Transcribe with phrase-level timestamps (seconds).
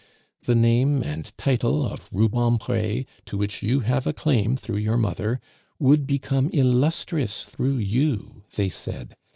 [0.45, 5.39] The name and title of Rubempre, to which you have a claim through your mother,
[5.77, 9.15] would become illustrious through you, they said.